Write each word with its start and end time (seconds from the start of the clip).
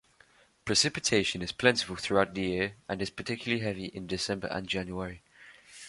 Precipitation 0.65 1.43
is 1.43 1.51
plentiful 1.51 1.95
throughout 1.95 2.33
the 2.33 2.41
year, 2.41 2.73
and 2.89 3.03
is 3.03 3.11
particularly 3.11 3.63
heavy 3.63 3.85
in 3.85 4.07
December 4.07 4.47
and 4.47 4.67
January. 4.67 5.21